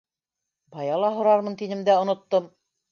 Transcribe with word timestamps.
-Бая 0.77 0.97
ла 1.03 1.13
һорармын 1.19 1.61
тинем 1.63 1.87
дә, 1.91 2.03
оноттом. 2.07 2.55